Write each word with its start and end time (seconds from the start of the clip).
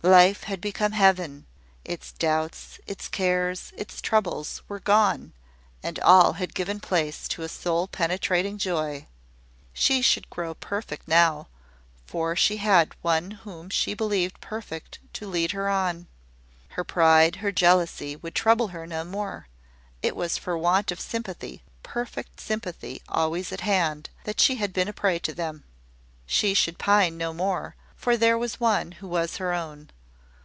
Life 0.00 0.44
had 0.44 0.60
become 0.60 0.92
heaven: 0.92 1.44
its 1.84 2.12
doubts, 2.12 2.78
its 2.86 3.08
cares, 3.08 3.72
its 3.76 4.00
troubles, 4.00 4.62
were 4.68 4.78
gone, 4.78 5.32
and 5.82 5.98
all 5.98 6.34
had 6.34 6.54
given 6.54 6.78
place 6.78 7.26
to 7.26 7.42
a 7.42 7.48
soul 7.48 7.88
penetrating 7.88 8.58
joy. 8.58 9.08
She 9.72 10.00
should 10.00 10.30
grow 10.30 10.54
perfect 10.54 11.08
now, 11.08 11.48
for 12.06 12.36
she 12.36 12.58
had 12.58 12.94
one 13.02 13.32
whom 13.42 13.70
she 13.70 13.92
believed 13.92 14.40
perfect 14.40 15.00
to 15.14 15.26
lead 15.26 15.50
her 15.50 15.68
on. 15.68 16.06
Her 16.68 16.84
pride, 16.84 17.36
her 17.36 17.50
jealousy, 17.50 18.14
would 18.14 18.36
trouble 18.36 18.68
her 18.68 18.86
no 18.86 19.02
more: 19.02 19.48
it 20.00 20.14
was 20.14 20.38
for 20.38 20.56
want 20.56 20.92
of 20.92 21.00
sympathy 21.00 21.64
perfect 21.82 22.38
sympathy 22.38 23.02
always 23.08 23.50
at 23.50 23.62
hand 23.62 24.10
that 24.22 24.40
she 24.40 24.54
had 24.54 24.72
been 24.72 24.86
a 24.88 24.92
prey 24.92 25.18
to 25.18 25.34
them. 25.34 25.64
She 26.24 26.54
should 26.54 26.78
pine 26.78 27.16
no 27.18 27.34
more, 27.34 27.74
for 27.96 28.16
there 28.16 28.38
was 28.38 28.60
one 28.60 28.92
who 28.92 29.08
was 29.08 29.38
her 29.38 29.52
own. 29.52 29.90